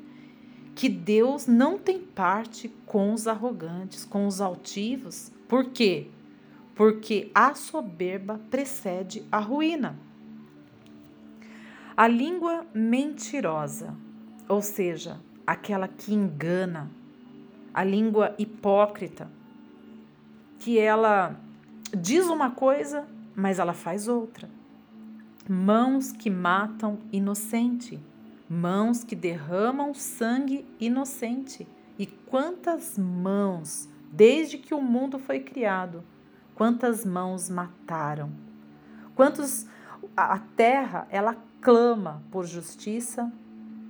que 0.76 0.90
Deus 0.90 1.48
não 1.48 1.78
tem 1.78 2.00
parte 2.00 2.70
com 2.86 3.14
os 3.14 3.28
arrogantes, 3.28 4.06
com 4.06 4.26
os 4.26 4.40
altivos. 4.40 5.32
Por 5.48 5.66
quê? 5.72 6.08
Porque 6.80 7.30
a 7.36 7.56
soberba 7.56 8.40
precede 8.50 9.22
a 9.30 9.38
ruína. 9.38 10.00
A 11.98 12.08
língua 12.08 12.66
mentirosa, 12.74 13.94
ou 14.48 14.62
seja, 14.62 15.20
aquela 15.46 15.90
que 15.90 16.14
engana, 16.14 16.90
a 17.74 17.84
língua 17.84 18.34
hipócrita, 18.38 19.30
que 20.58 20.80
ela 20.80 21.38
diz 21.94 22.28
uma 22.28 22.52
coisa, 22.52 23.06
mas 23.36 23.60
ela 23.60 23.74
faz 23.74 24.08
outra. 24.08 24.50
Mãos 25.50 26.14
que 26.14 26.30
matam 26.30 27.00
inocente, 27.12 28.00
mãos 28.50 29.04
que 29.04 29.18
derramam 29.18 29.94
sangue 29.94 30.66
inocente. 30.80 31.68
E 31.98 32.06
quantas 32.06 32.98
mãos, 32.98 33.90
desde 34.14 34.58
que 34.58 34.74
o 34.74 34.82
mundo 34.82 35.20
foi 35.20 35.42
criado, 35.42 36.06
quantas 36.60 37.06
mãos 37.06 37.50
mataram? 37.50 38.30
Quantos 39.16 39.66
a 40.18 40.38
terra, 40.58 41.08
ela 41.10 41.38
clama 41.62 42.22
por 42.30 42.46
justiça, 42.46 43.32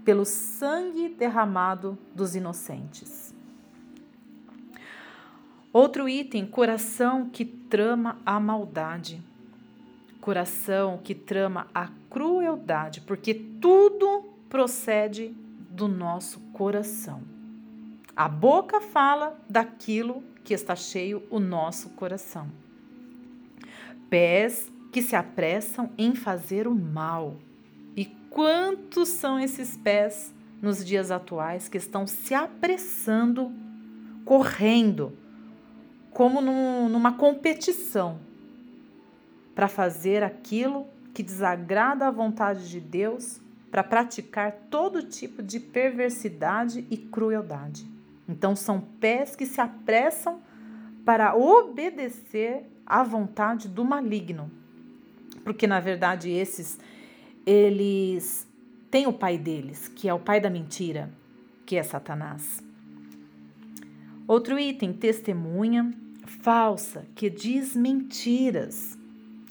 pelo 0.05 0.23
sangue 0.23 1.09
derramado 1.09 1.97
dos 2.13 2.35
inocentes. 2.35 3.33
Outro 5.73 6.07
item, 6.07 6.45
coração 6.45 7.27
que 7.27 7.43
trama 7.43 8.19
a 8.23 8.39
maldade. 8.39 9.19
Coração 10.21 10.99
que 11.03 11.15
trama 11.15 11.65
a 11.73 11.89
crueldade, 12.07 13.01
porque 13.01 13.33
tudo 13.33 14.31
procede 14.47 15.29
do 15.71 15.87
nosso 15.87 16.39
coração. 16.53 17.23
A 18.15 18.29
boca 18.29 18.79
fala 18.79 19.35
daquilo 19.49 20.23
que 20.43 20.53
está 20.53 20.75
cheio 20.75 21.23
o 21.29 21.39
nosso 21.39 21.89
coração. 21.89 22.49
Pés 24.09 24.71
que 24.91 25.01
se 25.01 25.15
apressam 25.15 25.91
em 25.97 26.15
fazer 26.15 26.67
o 26.67 26.73
mal 26.73 27.35
e 27.95 28.05
quantos 28.29 29.09
são 29.09 29.39
esses 29.39 29.77
pés 29.77 30.33
nos 30.61 30.83
dias 30.83 31.11
atuais 31.11 31.67
que 31.67 31.77
estão 31.77 32.05
se 32.05 32.33
apressando, 32.33 33.51
correndo, 34.25 35.13
como 36.11 36.41
num, 36.41 36.89
numa 36.89 37.13
competição, 37.13 38.19
para 39.53 39.67
fazer 39.67 40.23
aquilo 40.23 40.87
que 41.13 41.23
desagrada 41.23 42.07
a 42.07 42.11
vontade 42.11 42.69
de 42.69 42.79
Deus, 42.79 43.39
para 43.69 43.83
praticar 43.83 44.51
todo 44.69 45.03
tipo 45.03 45.43
de 45.43 45.59
perversidade 45.59 46.85
e 46.89 46.97
crueldade. 46.97 47.85
Então, 48.29 48.55
são 48.55 48.79
pés 48.79 49.35
que 49.35 49.47
se 49.47 49.59
apressam 49.59 50.39
para 51.03 51.35
obedecer 51.35 52.63
à 52.85 53.01
vontade 53.01 53.67
do 53.67 53.83
maligno, 53.83 54.51
porque 55.43 55.65
na 55.65 55.79
verdade 55.79 56.29
esses 56.29 56.77
eles 57.43 58.47
têm 58.91 59.07
o 59.07 59.13
pai 59.13 59.35
deles, 59.35 59.87
que 59.87 60.07
é 60.07 60.13
o 60.13 60.19
pai 60.19 60.39
da 60.39 60.49
mentira, 60.49 61.09
que 61.65 61.75
é 61.75 61.81
Satanás. 61.81 62.63
Outro 64.27 64.59
item, 64.59 64.93
testemunha 64.93 65.91
falsa, 66.43 67.07
que 67.15 67.31
diz 67.31 67.75
mentiras. 67.75 68.95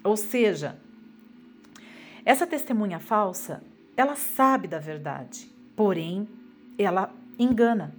Ou 0.04 0.16
seja, 0.16 0.78
essa 2.24 2.46
testemunha 2.46 3.00
falsa, 3.00 3.60
ela 3.96 4.14
sabe 4.14 4.68
da 4.68 4.78
verdade, 4.78 5.50
porém, 5.74 6.28
ela 6.78 7.12
engana, 7.36 7.92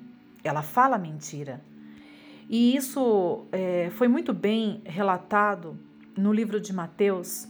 ela 0.44 0.62
fala 0.62 0.98
mentira. 0.98 1.62
E 2.50 2.76
isso 2.76 3.46
é, 3.52 3.90
foi 3.92 4.08
muito 4.08 4.34
bem 4.34 4.82
relatado 4.86 5.78
no 6.18 6.34
livro 6.34 6.60
de 6.60 6.74
Mateus, 6.74 7.48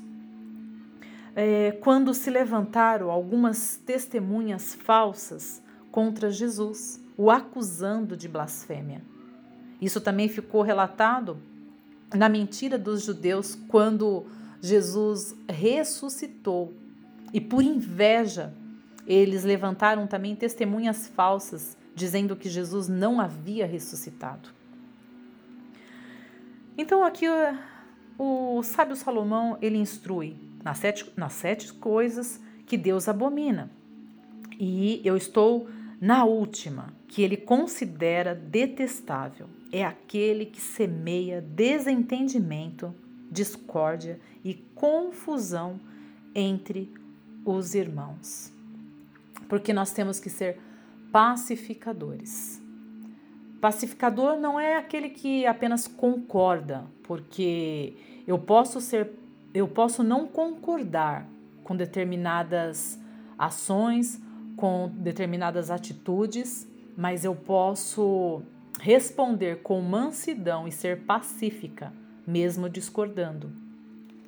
é, 1.35 1.71
quando 1.81 2.13
se 2.13 2.29
levantaram 2.29 3.09
algumas 3.09 3.77
testemunhas 3.77 4.73
falsas 4.73 5.61
contra 5.91 6.29
Jesus, 6.29 7.01
o 7.17 7.31
acusando 7.31 8.15
de 8.15 8.27
blasfêmia. 8.27 9.01
Isso 9.81 10.01
também 10.01 10.27
ficou 10.27 10.61
relatado 10.61 11.37
na 12.13 12.27
mentira 12.27 12.77
dos 12.77 13.03
judeus 13.03 13.55
quando 13.67 14.25
Jesus 14.61 15.35
ressuscitou. 15.47 16.73
E 17.33 17.39
por 17.39 17.63
inveja, 17.63 18.53
eles 19.07 19.43
levantaram 19.43 20.05
também 20.07 20.35
testemunhas 20.35 21.07
falsas, 21.07 21.77
dizendo 21.95 22.35
que 22.35 22.49
Jesus 22.49 22.87
não 22.87 23.19
havia 23.19 23.65
ressuscitado. 23.65 24.49
Então 26.77 27.03
aqui 27.03 27.25
o 28.17 28.61
sábio 28.63 28.95
Salomão 28.95 29.57
ele 29.61 29.77
instrui 29.77 30.35
nas 30.63 30.77
sete, 30.77 31.11
nas 31.15 31.33
sete 31.33 31.73
coisas 31.73 32.39
que 32.65 32.77
Deus 32.77 33.07
abomina. 33.07 33.69
E 34.59 35.01
eu 35.03 35.15
estou 35.17 35.69
na 35.99 36.23
última, 36.23 36.93
que 37.07 37.21
ele 37.21 37.35
considera 37.35 38.33
detestável. 38.33 39.47
É 39.71 39.85
aquele 39.85 40.45
que 40.45 40.61
semeia 40.61 41.41
desentendimento, 41.41 42.93
discórdia 43.29 44.19
e 44.43 44.53
confusão 44.53 45.79
entre 46.33 46.91
os 47.45 47.75
irmãos. 47.75 48.51
Porque 49.47 49.73
nós 49.73 49.91
temos 49.91 50.19
que 50.19 50.29
ser 50.29 50.59
pacificadores. 51.11 52.61
Pacificador 53.59 54.39
não 54.39 54.59
é 54.59 54.77
aquele 54.77 55.09
que 55.09 55.45
apenas 55.45 55.87
concorda, 55.87 56.85
porque 57.03 57.93
eu 58.25 58.37
posso 58.39 58.79
ser 58.79 59.11
eu 59.53 59.67
posso 59.67 60.03
não 60.03 60.27
concordar 60.27 61.27
com 61.63 61.75
determinadas 61.75 62.99
ações, 63.37 64.21
com 64.55 64.91
determinadas 64.93 65.71
atitudes, 65.71 66.67
mas 66.95 67.25
eu 67.25 67.35
posso 67.35 68.43
responder 68.79 69.61
com 69.63 69.81
mansidão 69.81 70.67
e 70.67 70.71
ser 70.71 71.01
pacífica, 71.01 71.91
mesmo 72.27 72.69
discordando. 72.69 73.51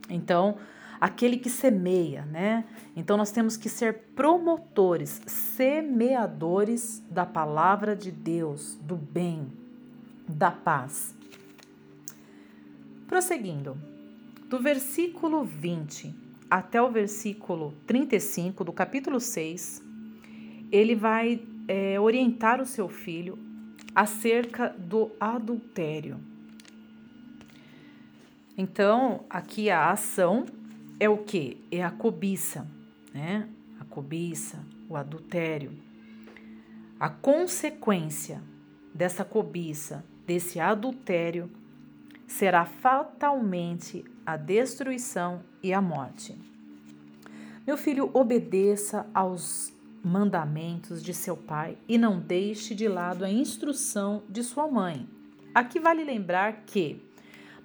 Então, 0.09 0.57
aquele 1.01 1.37
que 1.37 1.49
semeia, 1.49 2.23
né? 2.25 2.63
Então 2.95 3.17
nós 3.17 3.31
temos 3.31 3.57
que 3.57 3.67
ser 3.67 4.03
promotores, 4.15 5.19
semeadores 5.25 7.03
da 7.09 7.25
palavra 7.25 7.95
de 7.95 8.11
Deus, 8.11 8.77
do 8.83 8.95
bem, 8.95 9.51
da 10.27 10.51
paz. 10.51 11.15
Prosseguindo, 13.07 13.75
do 14.47 14.59
versículo 14.59 15.43
20 15.43 16.13
até 16.47 16.79
o 16.79 16.91
versículo 16.91 17.73
35 17.87 18.63
do 18.63 18.71
capítulo 18.71 19.19
6, 19.19 19.81
ele 20.71 20.93
vai 20.95 21.41
é, 21.67 21.99
orientar 21.99 22.61
o 22.61 22.65
seu 22.65 22.87
filho 22.87 23.39
acerca 23.95 24.69
do 24.69 25.11
adultério. 25.19 26.19
Então, 28.57 29.25
aqui 29.29 29.69
a 29.69 29.89
ação 29.89 30.45
é 31.01 31.09
o 31.09 31.17
que? 31.17 31.57
É 31.71 31.83
a 31.83 31.89
cobiça, 31.89 32.67
né? 33.11 33.49
A 33.79 33.85
cobiça, 33.85 34.63
o 34.87 34.95
adultério. 34.95 35.75
A 36.99 37.09
consequência 37.09 38.39
dessa 38.93 39.25
cobiça, 39.25 40.05
desse 40.27 40.59
adultério, 40.59 41.49
será 42.27 42.65
fatalmente 42.65 44.05
a 44.23 44.37
destruição 44.37 45.41
e 45.63 45.73
a 45.73 45.81
morte. 45.81 46.37
Meu 47.65 47.77
filho, 47.77 48.11
obedeça 48.13 49.07
aos 49.11 49.73
mandamentos 50.03 51.01
de 51.01 51.15
seu 51.15 51.35
pai 51.35 51.79
e 51.87 51.97
não 51.97 52.19
deixe 52.19 52.75
de 52.75 52.87
lado 52.87 53.25
a 53.25 53.31
instrução 53.31 54.21
de 54.29 54.43
sua 54.43 54.67
mãe. 54.67 55.09
Aqui 55.51 55.79
vale 55.79 56.03
lembrar 56.03 56.61
que 56.67 57.03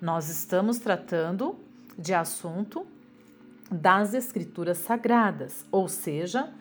nós 0.01 0.31
estamos 0.31 0.79
tratando 0.79 1.55
de 1.99 2.15
assunto 2.15 2.87
das 3.71 4.15
escrituras 4.15 4.79
sagradas, 4.79 5.65
ou 5.71 5.89
seja, 5.89 6.53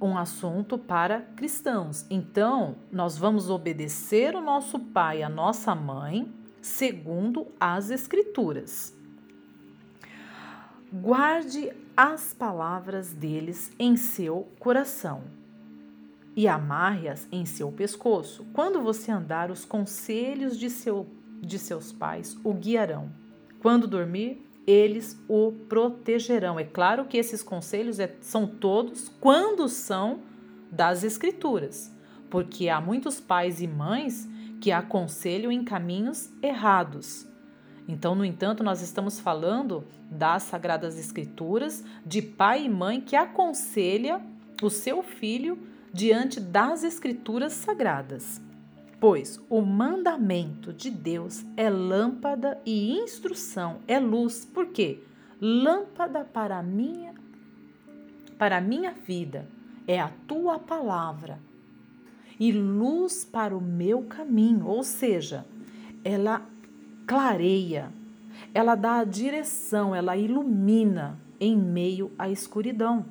um 0.00 0.16
assunto 0.16 0.76
para 0.76 1.20
cristãos. 1.20 2.04
Então, 2.10 2.76
nós 2.90 3.16
vamos 3.16 3.48
obedecer 3.48 4.34
o 4.34 4.40
nosso 4.40 4.78
pai 4.78 5.20
e 5.20 5.22
a 5.22 5.28
nossa 5.28 5.74
mãe 5.74 6.32
segundo 6.62 7.48
as 7.58 7.90
Escrituras. 7.90 8.96
Guarde 10.92 11.72
as 11.96 12.32
palavras 12.32 13.12
deles 13.12 13.72
em 13.78 13.96
seu 13.96 14.48
coração 14.58 15.24
e 16.36 16.46
amarre-as 16.48 17.26
em 17.32 17.44
seu 17.44 17.70
pescoço. 17.72 18.46
Quando 18.52 18.80
você 18.80 19.10
andar, 19.10 19.50
os 19.50 19.64
conselhos 19.64 20.58
de, 20.58 20.70
seu, 20.70 21.06
de 21.40 21.58
seus 21.58 21.92
pais 21.92 22.38
o 22.44 22.54
guiarão. 22.54 23.10
Quando 23.60 23.86
dormir, 23.86 24.42
eles 24.66 25.18
o 25.28 25.52
protegerão. 25.68 26.58
É 26.58 26.64
claro 26.64 27.04
que 27.04 27.16
esses 27.16 27.42
conselhos 27.42 27.98
é, 27.98 28.14
são 28.20 28.46
todos 28.46 29.08
quando 29.20 29.68
são 29.68 30.20
das 30.70 31.04
Escrituras, 31.04 31.94
porque 32.30 32.68
há 32.68 32.80
muitos 32.80 33.20
pais 33.20 33.60
e 33.60 33.66
mães 33.66 34.28
que 34.60 34.70
aconselham 34.70 35.50
em 35.50 35.64
caminhos 35.64 36.30
errados. 36.40 37.26
Então, 37.86 38.14
no 38.14 38.24
entanto, 38.24 38.62
nós 38.62 38.80
estamos 38.80 39.18
falando 39.18 39.84
das 40.10 40.44
Sagradas 40.44 40.98
Escrituras, 40.98 41.84
de 42.06 42.22
pai 42.22 42.64
e 42.64 42.68
mãe 42.68 43.00
que 43.00 43.16
aconselha 43.16 44.20
o 44.62 44.70
seu 44.70 45.02
filho 45.02 45.58
diante 45.92 46.40
das 46.40 46.84
Escrituras 46.84 47.52
Sagradas. 47.52 48.40
Pois 49.02 49.40
o 49.50 49.60
mandamento 49.60 50.72
de 50.72 50.88
Deus 50.88 51.44
é 51.56 51.68
lâmpada 51.68 52.60
e 52.64 52.92
instrução, 52.92 53.80
é 53.88 53.98
luz. 53.98 54.44
Por 54.44 54.68
quê? 54.68 55.00
Lâmpada 55.40 56.24
para 56.24 56.56
a 56.56 56.62
minha 56.62 57.12
para 58.38 58.58
a 58.58 58.60
minha 58.60 58.92
vida 58.92 59.48
é 59.88 59.98
a 59.98 60.08
tua 60.28 60.56
palavra 60.60 61.40
e 62.38 62.52
luz 62.52 63.24
para 63.24 63.56
o 63.56 63.60
meu 63.60 64.02
caminho, 64.04 64.68
ou 64.68 64.84
seja, 64.84 65.44
ela 66.04 66.46
clareia, 67.04 67.92
ela 68.54 68.76
dá 68.76 68.98
a 68.98 69.04
direção, 69.04 69.92
ela 69.92 70.16
ilumina 70.16 71.18
em 71.40 71.56
meio 71.56 72.12
à 72.16 72.30
escuridão. 72.30 73.04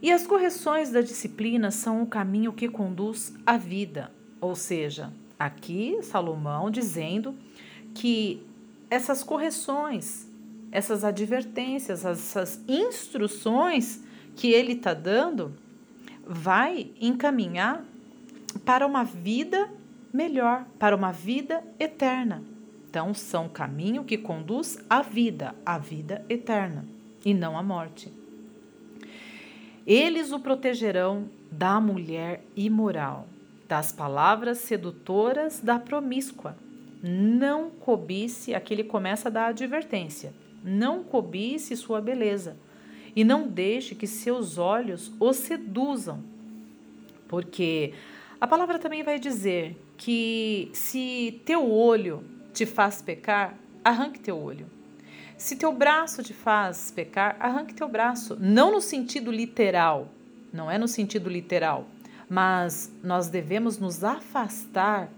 E 0.00 0.12
as 0.12 0.26
correções 0.26 0.90
da 0.90 1.00
disciplina 1.00 1.70
são 1.70 2.02
o 2.02 2.06
caminho 2.06 2.52
que 2.52 2.68
conduz 2.68 3.34
à 3.44 3.56
vida, 3.56 4.12
ou 4.40 4.54
seja, 4.54 5.12
aqui 5.38 5.98
Salomão 6.02 6.70
dizendo 6.70 7.34
que 7.94 8.42
essas 8.88 9.24
correções, 9.24 10.28
essas 10.70 11.02
advertências, 11.02 12.04
essas 12.04 12.60
instruções 12.68 14.02
que 14.36 14.52
ele 14.52 14.74
está 14.74 14.94
dando, 14.94 15.54
vai 16.24 16.92
encaminhar 17.00 17.84
para 18.64 18.86
uma 18.86 19.02
vida 19.02 19.68
melhor, 20.12 20.64
para 20.78 20.94
uma 20.94 21.10
vida 21.10 21.62
eterna. 21.78 22.42
Então, 22.88 23.12
são 23.12 23.48
caminho 23.48 24.04
que 24.04 24.16
conduz 24.16 24.78
à 24.88 25.02
vida, 25.02 25.54
à 25.66 25.76
vida 25.76 26.24
eterna, 26.28 26.86
e 27.24 27.34
não 27.34 27.58
à 27.58 27.62
morte. 27.62 28.10
Eles 29.88 30.32
o 30.32 30.38
protegerão 30.38 31.30
da 31.50 31.80
mulher 31.80 32.44
imoral, 32.54 33.26
das 33.66 33.90
palavras 33.90 34.58
sedutoras 34.58 35.60
da 35.60 35.78
promíscua. 35.78 36.54
Não 37.02 37.70
cobice, 37.70 38.54
aqui 38.54 38.74
ele 38.74 38.84
começa 38.84 39.28
a 39.28 39.32
dar 39.32 39.46
advertência. 39.46 40.34
Não 40.62 41.02
cobice 41.02 41.74
sua 41.74 42.02
beleza 42.02 42.54
e 43.16 43.24
não 43.24 43.48
deixe 43.48 43.94
que 43.94 44.06
seus 44.06 44.58
olhos 44.58 45.10
o 45.18 45.32
seduzam. 45.32 46.22
Porque 47.26 47.94
a 48.38 48.46
palavra 48.46 48.78
também 48.78 49.02
vai 49.02 49.18
dizer 49.18 49.74
que 49.96 50.68
se 50.74 51.40
teu 51.46 51.66
olho 51.66 52.22
te 52.52 52.66
faz 52.66 53.00
pecar, 53.00 53.58
arranque 53.82 54.20
teu 54.20 54.36
olho. 54.36 54.66
Se 55.38 55.54
teu 55.54 55.72
braço 55.72 56.20
te 56.20 56.34
faz 56.34 56.90
pecar, 56.90 57.36
arranque 57.38 57.72
teu 57.72 57.88
braço. 57.88 58.36
Não 58.40 58.72
no 58.72 58.80
sentido 58.80 59.30
literal, 59.30 60.08
não 60.52 60.68
é 60.68 60.76
no 60.76 60.88
sentido 60.88 61.30
literal, 61.30 61.86
mas 62.28 62.92
nós 63.04 63.28
devemos 63.28 63.78
nos 63.78 64.02
afastar 64.02 65.08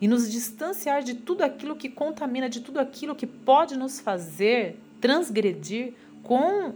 e 0.00 0.06
nos 0.06 0.30
distanciar 0.30 1.02
de 1.02 1.14
tudo 1.14 1.42
aquilo 1.42 1.74
que 1.74 1.88
contamina, 1.88 2.48
de 2.48 2.60
tudo 2.60 2.78
aquilo 2.78 3.16
que 3.16 3.26
pode 3.26 3.76
nos 3.76 3.98
fazer 3.98 4.80
transgredir 5.00 5.94
com 6.22 6.74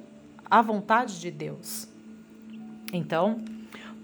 a 0.51 0.61
vontade 0.61 1.21
de 1.21 1.31
Deus. 1.31 1.87
Então, 2.92 3.40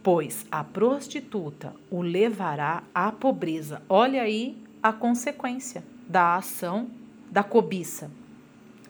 pois 0.04 0.46
a 0.52 0.62
prostituta 0.62 1.74
o 1.90 2.00
levará 2.00 2.84
à 2.94 3.10
pobreza. 3.10 3.82
Olha 3.88 4.22
aí 4.22 4.56
a 4.80 4.92
consequência 4.92 5.82
da 6.08 6.36
ação 6.36 6.88
da 7.28 7.42
cobiça. 7.42 8.08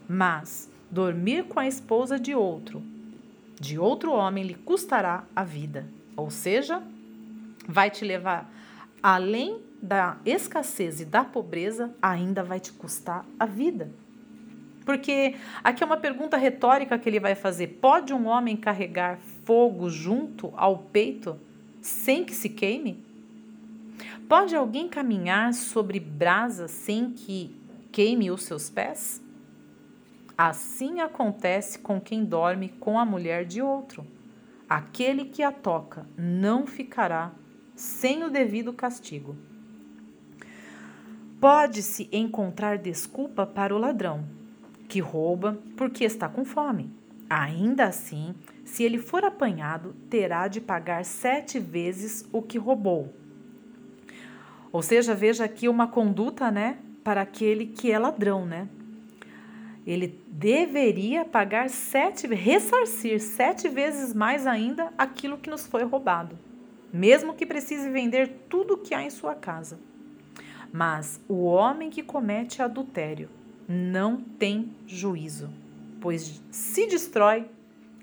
Mas 0.08 0.70
dormir 0.90 1.44
com 1.44 1.60
a 1.60 1.68
esposa 1.68 2.18
de 2.18 2.34
outro, 2.34 2.82
de 3.60 3.78
outro 3.78 4.12
homem, 4.12 4.44
lhe 4.44 4.54
custará 4.54 5.24
a 5.36 5.44
vida. 5.44 5.86
Ou 6.16 6.30
seja, 6.30 6.82
vai 7.68 7.90
te 7.90 8.04
levar 8.04 8.50
além 9.02 9.60
da 9.80 10.16
escassez 10.24 11.00
e 11.00 11.04
da 11.04 11.24
pobreza, 11.24 11.94
ainda 12.00 12.42
vai 12.42 12.58
te 12.58 12.72
custar 12.72 13.24
a 13.38 13.46
vida. 13.46 13.90
Porque 14.84 15.34
aqui 15.62 15.82
é 15.82 15.86
uma 15.86 15.98
pergunta 15.98 16.36
retórica 16.36 16.98
que 16.98 17.08
ele 17.08 17.20
vai 17.20 17.34
fazer: 17.34 17.78
pode 17.80 18.12
um 18.12 18.26
homem 18.26 18.56
carregar 18.56 19.18
fogo 19.44 19.90
junto 19.90 20.52
ao 20.56 20.78
peito 20.78 21.38
sem 21.82 22.24
que 22.24 22.34
se 22.34 22.48
queime? 22.48 23.04
Pode 24.28 24.56
alguém 24.56 24.88
caminhar 24.88 25.52
sobre 25.54 26.00
brasa 26.00 26.68
sem 26.68 27.10
que 27.10 27.54
queime 27.92 28.30
os 28.30 28.42
seus 28.42 28.68
pés? 28.70 29.22
Assim 30.38 31.00
acontece 31.00 31.80
com 31.80 32.00
quem 32.00 32.24
dorme 32.24 32.68
com 32.68 32.96
a 32.96 33.04
mulher 33.04 33.44
de 33.44 33.60
outro. 33.60 34.06
Aquele 34.68 35.24
que 35.24 35.42
a 35.42 35.50
toca 35.50 36.06
não 36.16 36.64
ficará 36.64 37.32
sem 37.74 38.22
o 38.22 38.30
devido 38.30 38.72
castigo. 38.72 39.34
Pode-se 41.40 42.08
encontrar 42.12 42.78
desculpa 42.78 43.44
para 43.44 43.74
o 43.74 43.78
ladrão, 43.78 44.24
que 44.88 45.00
rouba 45.00 45.58
porque 45.76 46.04
está 46.04 46.28
com 46.28 46.44
fome. 46.44 46.88
Ainda 47.28 47.86
assim, 47.86 48.32
se 48.64 48.84
ele 48.84 48.98
for 48.98 49.24
apanhado, 49.24 49.96
terá 50.08 50.46
de 50.46 50.60
pagar 50.60 51.04
sete 51.04 51.58
vezes 51.58 52.28
o 52.32 52.40
que 52.42 52.58
roubou. 52.58 53.12
Ou 54.70 54.82
seja, 54.82 55.16
veja 55.16 55.44
aqui 55.44 55.68
uma 55.68 55.88
conduta, 55.88 56.48
né, 56.48 56.78
para 57.02 57.22
aquele 57.22 57.66
que 57.66 57.90
é 57.90 57.98
ladrão, 57.98 58.46
né? 58.46 58.68
Ele 59.86 60.20
deveria 60.28 61.24
pagar 61.24 61.70
sete, 61.70 62.26
ressarcir 62.26 63.20
sete 63.20 63.68
vezes 63.68 64.12
mais 64.12 64.46
ainda 64.46 64.92
aquilo 64.98 65.38
que 65.38 65.48
nos 65.48 65.66
foi 65.66 65.84
roubado, 65.84 66.38
mesmo 66.92 67.34
que 67.34 67.46
precise 67.46 67.88
vender 67.90 68.28
tudo 68.48 68.74
o 68.74 68.78
que 68.78 68.94
há 68.94 69.02
em 69.02 69.10
sua 69.10 69.34
casa. 69.34 69.78
Mas 70.72 71.20
o 71.28 71.44
homem 71.44 71.88
que 71.88 72.02
comete 72.02 72.60
adultério 72.60 73.30
não 73.66 74.18
tem 74.18 74.70
juízo, 74.86 75.50
pois 76.00 76.42
se 76.50 76.86
destrói 76.86 77.46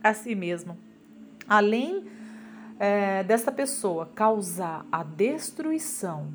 a 0.04 0.14
si 0.14 0.36
mesmo. 0.36 0.78
Além 1.48 2.06
é, 2.80 3.24
dessa 3.24 3.52
pessoa 3.52 4.10
causar 4.14 4.86
a 4.92 5.04
destruição 5.04 6.28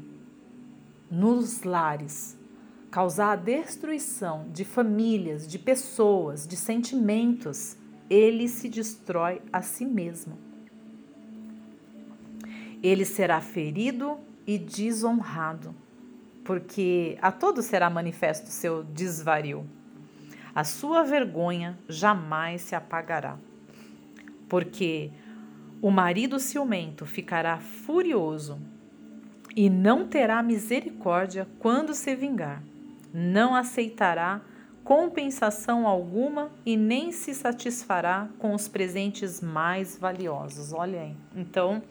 nos 1.11 1.63
lares, 1.63 2.39
causar 2.91 3.33
a 3.33 3.37
destruição 3.37 4.47
de 4.53 4.65
famílias, 4.65 5.47
de 5.47 5.59
pessoas, 5.59 6.47
de 6.47 6.57
sentimentos, 6.57 7.77
ele 8.09 8.49
se 8.49 8.69
destrói 8.69 9.41
a 9.53 9.63
si 9.63 9.85
mesmo. 9.85 10.37
Ele 12.83 13.05
será 13.05 13.41
ferido 13.41 14.19
e 14.47 14.59
desonrado, 14.59 15.75
porque 16.43 17.17
a 17.23 17.31
todos 17.31 17.67
será 17.67 17.89
manifesto 17.89 18.49
seu 18.49 18.83
desvario. 18.83 19.65
A 20.53 20.65
sua 20.65 21.05
vergonha 21.05 21.79
jamais 21.89 22.63
se 22.63 22.75
apagará, 22.75 23.39
porque 24.49 25.13
o 25.81 25.93
marido 25.93 26.41
ciumento 26.41 27.07
ficará 27.07 27.59
furioso 27.59 28.59
e 29.55 29.71
não 29.71 30.09
terá 30.09 30.43
misericórdia 30.43 31.47
quando 31.61 31.95
se 31.95 32.17
vingar 32.17 32.63
não 33.13 33.55
aceitará 33.55 34.41
compensação 34.85 35.87
alguma 35.87 36.51
e 36.65 36.77
nem 36.77 37.13
se 37.13 37.35
satisfará 37.35 38.29
com 38.39 38.55
os 38.55 38.67
presentes 38.67 39.41
mais 39.41 39.97
valiosos. 39.97 40.73
Olha 40.73 41.03
aí. 41.03 41.17
Então, 41.35 41.83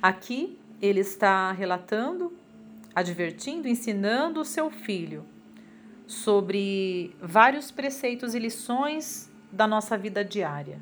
aqui 0.00 0.58
ele 0.80 1.00
está 1.00 1.52
relatando, 1.52 2.32
advertindo, 2.94 3.68
ensinando 3.68 4.40
o 4.40 4.44
seu 4.44 4.70
filho 4.70 5.26
sobre 6.06 7.14
vários 7.20 7.70
preceitos 7.70 8.34
e 8.34 8.38
lições 8.38 9.30
da 9.50 9.66
nossa 9.66 9.96
vida 9.96 10.24
diária, 10.24 10.80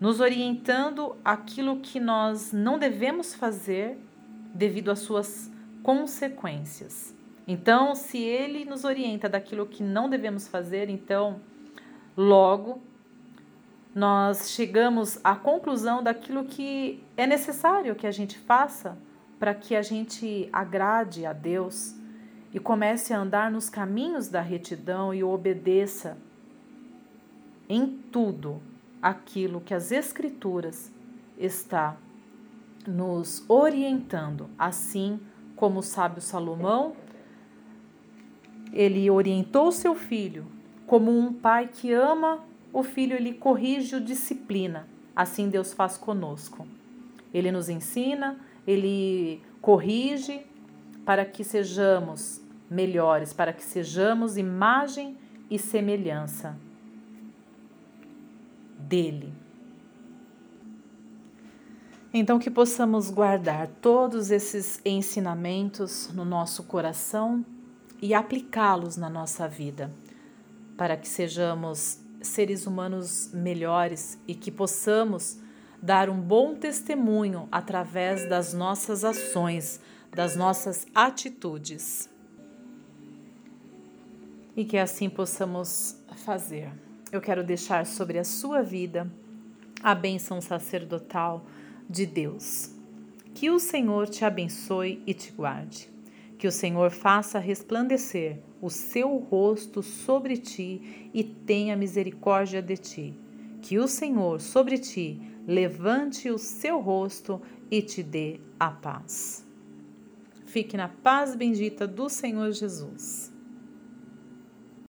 nos 0.00 0.20
orientando 0.20 1.16
aquilo 1.24 1.80
que 1.80 1.98
nós 1.98 2.52
não 2.52 2.78
devemos 2.78 3.34
fazer 3.34 3.98
devido 4.54 4.90
às 4.90 5.00
suas 5.00 5.50
consequências. 5.82 7.17
Então, 7.50 7.94
se 7.94 8.18
ele 8.18 8.66
nos 8.66 8.84
orienta 8.84 9.26
daquilo 9.26 9.64
que 9.64 9.82
não 9.82 10.10
devemos 10.10 10.46
fazer, 10.46 10.90
então, 10.90 11.40
logo 12.14 12.82
nós 13.94 14.50
chegamos 14.50 15.18
à 15.24 15.34
conclusão 15.34 16.02
daquilo 16.02 16.44
que 16.44 17.02
é 17.16 17.26
necessário 17.26 17.94
que 17.94 18.06
a 18.06 18.10
gente 18.10 18.38
faça 18.38 18.98
para 19.38 19.54
que 19.54 19.74
a 19.74 19.80
gente 19.80 20.46
agrade 20.52 21.24
a 21.24 21.32
Deus 21.32 21.94
e 22.52 22.60
comece 22.60 23.14
a 23.14 23.18
andar 23.18 23.50
nos 23.50 23.70
caminhos 23.70 24.28
da 24.28 24.42
retidão 24.42 25.14
e 25.14 25.24
obedeça 25.24 26.18
em 27.66 27.86
tudo 28.12 28.60
aquilo 29.00 29.60
que 29.62 29.72
as 29.72 29.90
Escrituras 29.90 30.92
está 31.38 31.96
nos 32.86 33.42
orientando, 33.48 34.50
assim 34.58 35.18
como 35.56 35.80
o 35.80 35.82
sábio 35.82 36.20
Salomão 36.20 36.94
ele 38.72 39.10
orientou 39.10 39.72
seu 39.72 39.94
filho 39.94 40.46
como 40.86 41.16
um 41.16 41.32
pai 41.32 41.68
que 41.68 41.92
ama 41.92 42.42
o 42.72 42.82
filho, 42.82 43.14
ele 43.14 43.34
corrige 43.34 43.96
o 43.96 44.00
disciplina. 44.00 44.88
Assim 45.14 45.48
Deus 45.50 45.72
faz 45.72 45.98
conosco. 45.98 46.66
Ele 47.32 47.52
nos 47.52 47.68
ensina, 47.68 48.38
ele 48.66 49.42
corrige 49.60 50.46
para 51.04 51.24
que 51.24 51.44
sejamos 51.44 52.40
melhores, 52.70 53.32
para 53.32 53.52
que 53.52 53.62
sejamos 53.62 54.38
imagem 54.38 55.16
e 55.50 55.58
semelhança 55.58 56.56
dele. 58.78 59.32
Então, 62.12 62.38
que 62.38 62.50
possamos 62.50 63.10
guardar 63.10 63.68
todos 63.82 64.30
esses 64.30 64.80
ensinamentos 64.84 66.10
no 66.14 66.24
nosso 66.24 66.62
coração 66.62 67.44
e 68.00 68.14
aplicá-los 68.14 68.96
na 68.96 69.08
nossa 69.10 69.48
vida, 69.48 69.92
para 70.76 70.96
que 70.96 71.08
sejamos 71.08 72.00
seres 72.20 72.66
humanos 72.66 73.30
melhores 73.32 74.18
e 74.26 74.34
que 74.34 74.50
possamos 74.50 75.38
dar 75.80 76.10
um 76.10 76.20
bom 76.20 76.54
testemunho 76.54 77.48
através 77.50 78.28
das 78.28 78.52
nossas 78.52 79.04
ações, 79.04 79.80
das 80.12 80.34
nossas 80.34 80.86
atitudes. 80.94 82.10
E 84.56 84.64
que 84.64 84.76
assim 84.76 85.08
possamos 85.08 85.96
fazer. 86.24 86.70
Eu 87.12 87.20
quero 87.20 87.44
deixar 87.44 87.86
sobre 87.86 88.18
a 88.18 88.24
sua 88.24 88.62
vida 88.62 89.10
a 89.82 89.94
bênção 89.94 90.40
sacerdotal 90.40 91.46
de 91.88 92.04
Deus. 92.04 92.70
Que 93.34 93.50
o 93.50 93.60
Senhor 93.60 94.08
te 94.08 94.24
abençoe 94.24 95.00
e 95.06 95.14
te 95.14 95.30
guarde. 95.30 95.88
Que 96.38 96.46
o 96.46 96.52
Senhor 96.52 96.90
faça 96.90 97.38
resplandecer 97.38 98.38
o 98.62 98.70
seu 98.70 99.16
rosto 99.16 99.82
sobre 99.82 100.36
ti 100.36 101.10
e 101.12 101.22
tenha 101.24 101.76
misericórdia 101.76 102.62
de 102.62 102.76
ti. 102.76 103.14
Que 103.60 103.78
o 103.78 103.88
Senhor 103.88 104.40
sobre 104.40 104.78
ti 104.78 105.20
levante 105.46 106.30
o 106.30 106.38
seu 106.38 106.80
rosto 106.80 107.42
e 107.70 107.82
te 107.82 108.02
dê 108.02 108.40
a 108.58 108.70
paz. 108.70 109.44
Fique 110.46 110.76
na 110.76 110.88
paz 110.88 111.34
bendita 111.34 111.86
do 111.86 112.08
Senhor 112.08 112.50
Jesus. 112.52 113.32